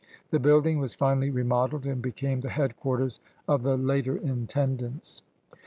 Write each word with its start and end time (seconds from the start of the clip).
The 0.31 0.39
building 0.39 0.79
was 0.79 0.95
finally 0.95 1.29
remodeled 1.29 1.85
and 1.85 2.01
became 2.01 2.41
the 2.41 2.49
headquarters 2.49 3.19
of 3.47 3.61
the 3.61 3.77
later 3.77 4.17
intendants. 4.17 5.21